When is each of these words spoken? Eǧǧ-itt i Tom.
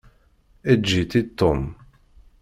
Eǧǧ-itt 0.71 1.13
i 1.19 1.21
Tom. 1.39 1.61